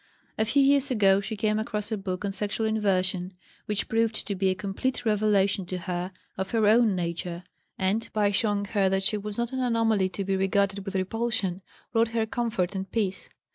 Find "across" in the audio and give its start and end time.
1.59-1.91